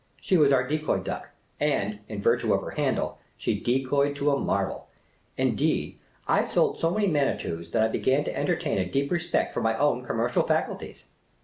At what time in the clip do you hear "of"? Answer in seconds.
2.55-2.63